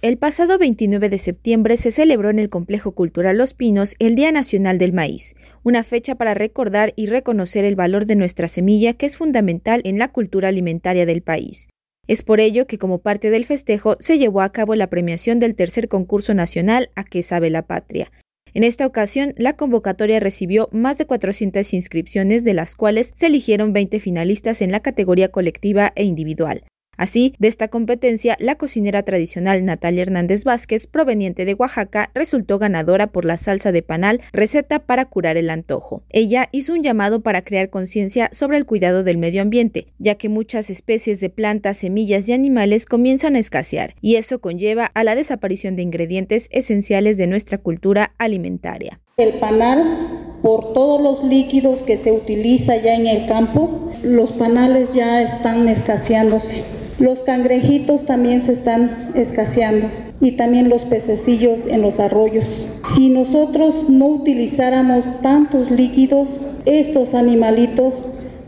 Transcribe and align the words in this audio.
El 0.00 0.16
pasado 0.16 0.58
29 0.58 1.08
de 1.08 1.18
septiembre 1.18 1.76
se 1.76 1.90
celebró 1.90 2.30
en 2.30 2.38
el 2.38 2.48
Complejo 2.48 2.92
Cultural 2.92 3.36
Los 3.36 3.52
Pinos 3.52 3.96
el 3.98 4.14
Día 4.14 4.30
Nacional 4.30 4.78
del 4.78 4.92
Maíz, 4.92 5.34
una 5.64 5.82
fecha 5.82 6.14
para 6.14 6.34
recordar 6.34 6.92
y 6.94 7.06
reconocer 7.06 7.64
el 7.64 7.74
valor 7.74 8.06
de 8.06 8.14
nuestra 8.14 8.46
semilla 8.46 8.92
que 8.94 9.06
es 9.06 9.16
fundamental 9.16 9.80
en 9.82 9.98
la 9.98 10.12
cultura 10.12 10.50
alimentaria 10.50 11.04
del 11.04 11.22
país. 11.22 11.66
Es 12.06 12.22
por 12.22 12.38
ello 12.38 12.68
que 12.68 12.78
como 12.78 13.00
parte 13.00 13.30
del 13.30 13.44
festejo 13.44 13.96
se 13.98 14.18
llevó 14.18 14.42
a 14.42 14.52
cabo 14.52 14.76
la 14.76 14.86
premiación 14.86 15.40
del 15.40 15.56
tercer 15.56 15.88
concurso 15.88 16.32
nacional 16.32 16.90
A 16.94 17.02
que 17.02 17.24
sabe 17.24 17.50
la 17.50 17.66
patria. 17.66 18.12
En 18.54 18.62
esta 18.62 18.86
ocasión, 18.86 19.34
la 19.36 19.56
convocatoria 19.56 20.20
recibió 20.20 20.68
más 20.70 20.98
de 20.98 21.06
400 21.06 21.74
inscripciones, 21.74 22.44
de 22.44 22.54
las 22.54 22.76
cuales 22.76 23.10
se 23.16 23.26
eligieron 23.26 23.72
20 23.72 23.98
finalistas 23.98 24.62
en 24.62 24.70
la 24.70 24.78
categoría 24.78 25.30
colectiva 25.30 25.92
e 25.96 26.04
individual. 26.04 26.62
Así, 26.98 27.32
de 27.38 27.46
esta 27.46 27.68
competencia, 27.68 28.36
la 28.40 28.56
cocinera 28.56 29.04
tradicional 29.04 29.64
Natalia 29.64 30.02
Hernández 30.02 30.42
Vázquez, 30.42 30.88
proveniente 30.88 31.44
de 31.44 31.54
Oaxaca, 31.54 32.10
resultó 32.12 32.58
ganadora 32.58 33.06
por 33.06 33.24
la 33.24 33.36
salsa 33.36 33.70
de 33.70 33.82
panal, 33.82 34.20
receta 34.32 34.80
para 34.80 35.04
curar 35.04 35.36
el 35.36 35.48
antojo. 35.48 36.02
Ella 36.10 36.48
hizo 36.50 36.74
un 36.74 36.82
llamado 36.82 37.22
para 37.22 37.42
crear 37.42 37.70
conciencia 37.70 38.28
sobre 38.32 38.56
el 38.56 38.66
cuidado 38.66 39.04
del 39.04 39.16
medio 39.16 39.42
ambiente, 39.42 39.86
ya 39.98 40.16
que 40.16 40.28
muchas 40.28 40.70
especies 40.70 41.20
de 41.20 41.30
plantas, 41.30 41.78
semillas 41.78 42.28
y 42.28 42.32
animales 42.32 42.84
comienzan 42.84 43.36
a 43.36 43.38
escasear, 43.38 43.94
y 44.00 44.16
eso 44.16 44.40
conlleva 44.40 44.86
a 44.86 45.04
la 45.04 45.14
desaparición 45.14 45.76
de 45.76 45.82
ingredientes 45.82 46.48
esenciales 46.50 47.16
de 47.16 47.28
nuestra 47.28 47.58
cultura 47.58 48.12
alimentaria. 48.18 49.00
El 49.18 49.38
panal 49.38 50.38
por 50.42 50.72
todos 50.72 51.00
los 51.00 51.24
líquidos 51.24 51.80
que 51.80 51.96
se 51.96 52.12
utiliza 52.12 52.76
ya 52.76 52.94
en 52.94 53.06
el 53.06 53.26
campo, 53.28 53.92
los 54.02 54.32
panales 54.32 54.92
ya 54.94 55.22
están 55.22 55.68
escaseándose. 55.68 56.77
Los 56.98 57.20
cangrejitos 57.20 58.06
también 58.06 58.42
se 58.42 58.52
están 58.52 59.12
escaseando 59.14 59.88
y 60.20 60.32
también 60.32 60.68
los 60.68 60.84
pececillos 60.84 61.66
en 61.66 61.82
los 61.82 62.00
arroyos. 62.00 62.68
Si 62.94 63.08
nosotros 63.08 63.88
no 63.88 64.06
utilizáramos 64.06 65.04
tantos 65.22 65.70
líquidos, 65.70 66.40
estos 66.64 67.14
animalitos 67.14 68.06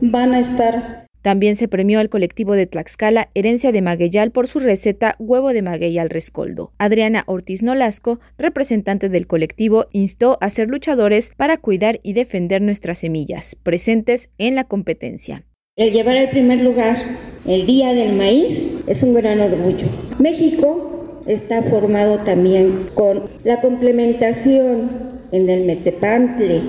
van 0.00 0.34
a 0.34 0.40
estar 0.40 1.02
también 1.22 1.54
se 1.54 1.68
premió 1.68 2.00
al 2.00 2.08
colectivo 2.08 2.54
de 2.54 2.66
Tlaxcala 2.66 3.30
Herencia 3.34 3.70
de 3.70 3.80
Magueyal 3.80 4.32
por 4.32 4.48
su 4.48 4.58
receta 4.58 5.14
Huevo 5.20 5.52
de 5.52 5.62
Maguey 5.62 5.96
al 5.98 6.10
Rescoldo. 6.10 6.72
Adriana 6.78 7.22
Ortiz 7.26 7.62
Nolasco, 7.62 8.18
representante 8.38 9.08
del 9.08 9.28
colectivo, 9.28 9.86
instó 9.92 10.36
a 10.40 10.50
ser 10.50 10.68
luchadores 10.68 11.30
para 11.36 11.58
cuidar 11.58 12.00
y 12.02 12.14
defender 12.14 12.60
nuestras 12.60 12.98
semillas, 12.98 13.56
presentes 13.62 14.30
en 14.38 14.56
la 14.56 14.64
competencia. 14.64 15.44
El 15.74 15.90
llevar 15.94 16.16
el 16.16 16.28
primer 16.28 16.60
lugar 16.60 16.98
el 17.46 17.64
Día 17.64 17.94
del 17.94 18.12
Maíz 18.12 18.74
es 18.86 19.02
un 19.02 19.14
gran 19.14 19.40
orgullo. 19.40 19.86
México 20.18 21.22
está 21.26 21.62
formado 21.62 22.18
también 22.18 22.88
con 22.92 23.22
la 23.42 23.62
complementación 23.62 24.90
en 25.32 25.48
el 25.48 25.64
metepantle, 25.64 26.60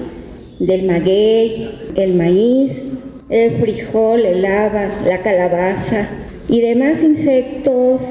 del 0.59 0.83
maguey, 0.83 1.69
el 1.97 2.15
maíz, 2.15 2.81
el 3.29 3.57
frijol, 3.57 4.23
el 4.25 4.45
haba, 4.45 5.01
la 5.05 5.21
calabaza 5.21 6.07
y 6.47 6.61
demás 6.61 7.03
insectos 7.03 8.01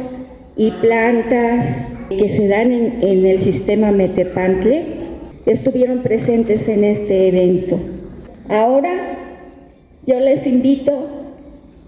y 0.58 0.72
plantas 0.72 1.86
que 2.10 2.28
se 2.28 2.48
dan 2.48 2.70
en, 2.70 2.98
en 3.00 3.24
el 3.24 3.40
sistema 3.40 3.92
metepantle 3.92 4.84
estuvieron 5.46 6.02
presentes 6.02 6.68
en 6.68 6.84
este 6.84 7.28
evento. 7.28 7.80
Ahora 8.50 9.21
yo 10.06 10.18
les 10.20 10.46
invito 10.46 10.92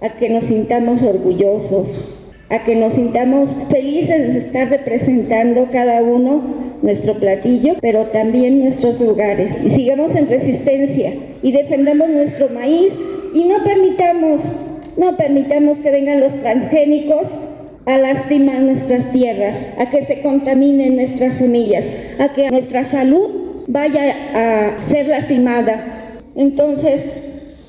a 0.01 0.11
que 0.11 0.29
nos 0.29 0.45
sintamos 0.45 1.03
orgullosos, 1.03 1.89
a 2.51 2.65
que 2.65 2.77
nos 2.77 2.95
sintamos 2.95 3.51
felices 3.71 4.33
de 4.33 4.39
estar 4.41 4.69
representando 4.69 5.69
cada 5.73 6.03
uno 6.03 6.43
nuestro 6.83 7.15
platillo, 7.15 7.75
pero 7.81 8.07
también 8.07 8.61
nuestros 8.61 9.01
lugares. 9.01 9.51
Y 9.65 9.71
sigamos 9.71 10.15
en 10.15 10.29
resistencia 10.29 11.13
y 11.43 11.53
defendamos 11.53 12.09
nuestro 12.11 12.51
maíz 12.51 12.93
y 13.35 13.45
no 13.45 13.65
permitamos, 13.65 14.43
no 14.97 15.17
permitamos 15.17 15.79
que 15.79 15.91
vengan 15.91 16.21
los 16.21 16.35
transgénicos 16.35 17.29
a 17.87 17.99
lastimar 17.99 18.61
nuestras 18.61 19.11
tierras, 19.11 19.57
a 19.79 19.91
que 19.91 20.05
se 20.05 20.23
contaminen 20.23 20.97
nuestras 20.97 21.35
semillas, 21.35 21.85
a 22.19 22.29
que 22.33 22.51
nuestra 22.51 22.85
salud 22.85 23.65
vaya 23.67 24.15
a 24.35 24.85
ser 24.85 25.09
lastimada. 25.09 26.13
Entonces, 26.37 27.03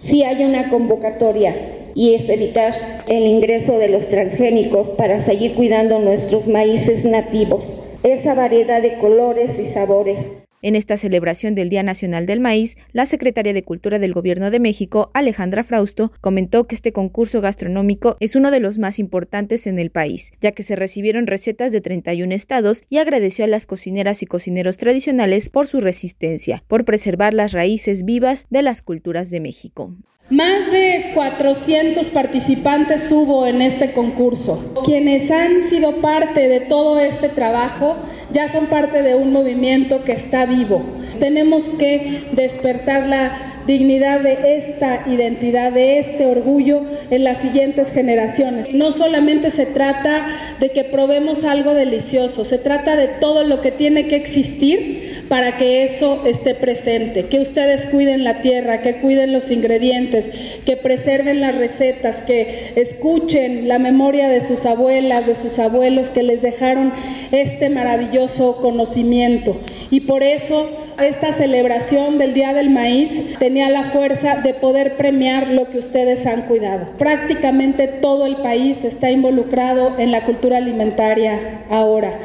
si 0.07 0.23
hay 0.23 0.43
una 0.43 0.69
convocatoria 0.69 1.55
y 1.95 2.13
es 2.13 2.29
evitar 2.29 3.03
el 3.07 3.25
ingreso 3.25 3.77
de 3.77 3.89
los 3.89 4.07
transgénicos 4.07 4.89
para 4.89 5.21
seguir 5.21 5.55
cuidando 5.55 5.99
nuestros 5.99 6.47
maíces 6.47 7.05
nativos, 7.05 7.63
esa 8.03 8.33
variedad 8.33 8.81
de 8.81 8.97
colores 8.97 9.57
y 9.59 9.65
sabores. 9.67 10.44
En 10.65 10.75
esta 10.75 10.97
celebración 10.97 11.53
del 11.53 11.69
Día 11.69 11.83
Nacional 11.83 12.25
del 12.25 12.39
Maíz, 12.39 12.75
la 12.91 13.05
secretaria 13.05 13.53
de 13.53 13.61
Cultura 13.61 13.99
del 13.99 14.13
Gobierno 14.13 14.49
de 14.49 14.59
México, 14.59 15.11
Alejandra 15.13 15.63
Frausto, 15.63 16.11
comentó 16.21 16.65
que 16.65 16.73
este 16.73 16.91
concurso 16.91 17.39
gastronómico 17.39 18.17
es 18.19 18.35
uno 18.35 18.49
de 18.49 18.59
los 18.59 18.79
más 18.79 18.97
importantes 18.97 19.67
en 19.67 19.77
el 19.77 19.91
país, 19.91 20.31
ya 20.41 20.53
que 20.53 20.63
se 20.63 20.75
recibieron 20.75 21.27
recetas 21.27 21.71
de 21.71 21.81
31 21.81 22.33
estados 22.33 22.81
y 22.89 22.97
agradeció 22.97 23.45
a 23.45 23.47
las 23.47 23.67
cocineras 23.67 24.23
y 24.23 24.25
cocineros 24.25 24.77
tradicionales 24.77 25.49
por 25.49 25.67
su 25.67 25.81
resistencia, 25.81 26.63
por 26.67 26.83
preservar 26.83 27.35
las 27.35 27.51
raíces 27.51 28.03
vivas 28.03 28.47
de 28.49 28.63
las 28.63 28.81
culturas 28.81 29.29
de 29.29 29.41
México. 29.41 29.93
Más 30.31 30.71
de 30.71 31.11
400 31.13 32.07
participantes 32.07 33.11
hubo 33.11 33.45
en 33.45 33.61
este 33.61 33.91
concurso. 33.91 34.73
Quienes 34.83 35.29
han 35.29 35.69
sido 35.69 36.01
parte 36.01 36.47
de 36.49 36.61
todo 36.61 36.99
este 36.99 37.29
trabajo 37.29 37.97
ya 38.31 38.47
son 38.47 38.67
parte 38.67 39.01
de 39.01 39.15
un 39.15 39.31
movimiento 39.31 40.03
que 40.03 40.13
está 40.13 40.45
vivo. 40.45 40.83
Tenemos 41.19 41.63
que 41.77 42.23
despertar 42.33 43.07
la 43.07 43.55
dignidad 43.67 44.21
de 44.21 44.57
esta 44.57 45.03
identidad, 45.07 45.71
de 45.71 45.99
este 45.99 46.25
orgullo 46.25 46.81
en 47.09 47.23
las 47.23 47.39
siguientes 47.39 47.91
generaciones. 47.91 48.73
No 48.73 48.91
solamente 48.91 49.49
se 49.49 49.65
trata 49.65 50.27
de 50.59 50.69
que 50.69 50.83
probemos 50.83 51.43
algo 51.43 51.73
delicioso, 51.73 52.45
se 52.45 52.57
trata 52.57 52.95
de 52.95 53.07
todo 53.07 53.43
lo 53.43 53.61
que 53.61 53.71
tiene 53.71 54.07
que 54.07 54.15
existir 54.17 55.14
para 55.29 55.57
que 55.57 55.83
eso 55.83 56.21
esté 56.25 56.53
presente, 56.53 57.25
que 57.27 57.39
ustedes 57.39 57.87
cuiden 57.87 58.23
la 58.23 58.41
tierra, 58.41 58.81
que 58.81 58.97
cuiden 58.97 59.33
los 59.33 59.49
ingredientes, 59.51 60.29
que 60.65 60.77
preserven 60.77 61.41
las 61.41 61.55
recetas, 61.55 62.17
que 62.25 62.73
escuchen 62.75 63.67
la 63.67 63.79
memoria 63.79 64.29
de 64.29 64.41
sus 64.41 64.65
abuelas, 64.65 65.25
de 65.25 65.35
sus 65.35 65.57
abuelos 65.59 66.07
que 66.07 66.23
les 66.23 66.41
dejaron 66.41 66.93
este 67.31 67.69
maravilloso 67.69 68.57
conocimiento. 68.61 69.57
Y 69.91 70.01
por 70.01 70.23
eso 70.23 70.69
esta 71.01 71.33
celebración 71.33 72.17
del 72.17 72.33
Día 72.33 72.53
del 72.53 72.69
Maíz 72.69 73.35
tenía 73.37 73.69
la 73.69 73.91
fuerza 73.91 74.41
de 74.41 74.53
poder 74.53 74.95
premiar 74.97 75.47
lo 75.47 75.69
que 75.69 75.79
ustedes 75.79 76.25
han 76.25 76.43
cuidado. 76.43 76.87
Prácticamente 76.97 77.87
todo 77.87 78.25
el 78.25 78.37
país 78.37 78.83
está 78.83 79.11
involucrado 79.11 79.99
en 79.99 80.11
la 80.11 80.25
cultura 80.25 80.57
alimentaria 80.57 81.65
ahora. 81.69 82.17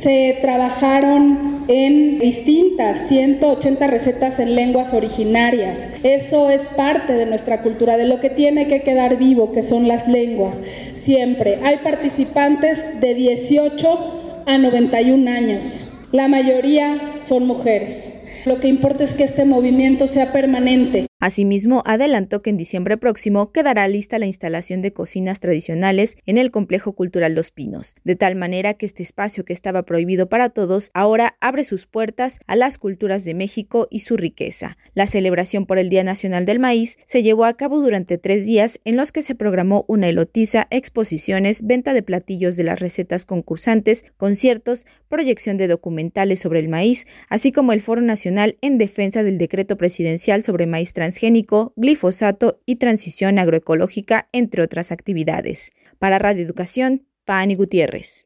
Se 0.00 0.38
trabajaron 0.42 1.64
en 1.68 2.18
distintas 2.18 3.08
180 3.08 3.86
recetas 3.86 4.38
en 4.38 4.54
lenguas 4.54 4.92
originarias. 4.92 5.80
Eso 6.02 6.50
es 6.50 6.62
parte 6.76 7.14
de 7.14 7.26
nuestra 7.26 7.62
cultura, 7.62 7.96
de 7.96 8.04
lo 8.04 8.20
que 8.20 8.30
tiene 8.30 8.68
que 8.68 8.82
quedar 8.82 9.16
vivo, 9.16 9.52
que 9.52 9.62
son 9.62 9.88
las 9.88 10.06
lenguas. 10.06 10.56
Siempre 10.96 11.60
hay 11.64 11.78
participantes 11.78 13.00
de 13.00 13.14
18 13.14 14.44
a 14.46 14.58
91 14.58 15.30
años. 15.30 15.64
La 16.12 16.28
mayoría 16.28 17.18
son 17.26 17.46
mujeres. 17.46 18.22
Lo 18.44 18.60
que 18.60 18.68
importa 18.68 19.04
es 19.04 19.16
que 19.16 19.24
este 19.24 19.44
movimiento 19.44 20.06
sea 20.06 20.32
permanente. 20.32 21.06
Asimismo, 21.18 21.82
adelantó 21.86 22.42
que 22.42 22.50
en 22.50 22.58
diciembre 22.58 22.98
próximo 22.98 23.50
quedará 23.50 23.88
lista 23.88 24.18
la 24.18 24.26
instalación 24.26 24.82
de 24.82 24.92
cocinas 24.92 25.40
tradicionales 25.40 26.18
en 26.26 26.36
el 26.36 26.50
Complejo 26.50 26.92
Cultural 26.92 27.34
Los 27.34 27.50
Pinos, 27.50 27.94
de 28.04 28.16
tal 28.16 28.36
manera 28.36 28.74
que 28.74 28.84
este 28.84 29.02
espacio 29.02 29.42
que 29.42 29.54
estaba 29.54 29.84
prohibido 29.84 30.28
para 30.28 30.50
todos 30.50 30.90
ahora 30.92 31.38
abre 31.40 31.64
sus 31.64 31.86
puertas 31.86 32.38
a 32.46 32.54
las 32.54 32.76
culturas 32.76 33.24
de 33.24 33.32
México 33.32 33.88
y 33.90 34.00
su 34.00 34.18
riqueza. 34.18 34.76
La 34.92 35.06
celebración 35.06 35.64
por 35.64 35.78
el 35.78 35.88
Día 35.88 36.04
Nacional 36.04 36.44
del 36.44 36.60
Maíz 36.60 36.98
se 37.06 37.22
llevó 37.22 37.46
a 37.46 37.56
cabo 37.56 37.80
durante 37.80 38.18
tres 38.18 38.44
días 38.44 38.78
en 38.84 38.98
los 38.98 39.10
que 39.10 39.22
se 39.22 39.34
programó 39.34 39.86
una 39.88 40.10
elotiza, 40.10 40.66
exposiciones, 40.70 41.62
venta 41.66 41.94
de 41.94 42.02
platillos 42.02 42.58
de 42.58 42.64
las 42.64 42.78
recetas 42.78 43.24
concursantes, 43.24 44.04
conciertos, 44.18 44.84
proyección 45.08 45.56
de 45.56 45.66
documentales 45.66 46.40
sobre 46.40 46.60
el 46.60 46.68
maíz, 46.68 47.06
así 47.30 47.52
como 47.52 47.72
el 47.72 47.80
Foro 47.80 48.02
Nacional 48.02 48.58
en 48.60 48.76
defensa 48.76 49.22
del 49.22 49.38
decreto 49.38 49.78
presidencial 49.78 50.42
sobre 50.42 50.66
maíz 50.66 50.92
transgénico 50.92 51.15
transgénico, 51.16 51.72
glifosato 51.76 52.58
y 52.66 52.76
transición 52.76 53.38
agroecológica, 53.38 54.28
entre 54.32 54.62
otras 54.62 54.92
actividades. 54.92 55.70
Para 55.98 56.18
Radio 56.18 56.44
Educación, 56.44 57.06
Pani 57.24 57.54
Gutiérrez. 57.54 58.24